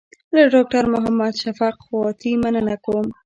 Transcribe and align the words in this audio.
له 0.35 0.41
ډاکټر 0.53 0.83
محمد 0.93 1.33
شفق 1.43 1.73
خواتي 1.85 2.31
مننه 2.43 2.75
کوم. 2.85 3.07